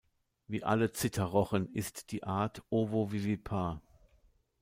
[0.47, 3.83] Wie alle Zitterrochen ist die Art ovovivipar.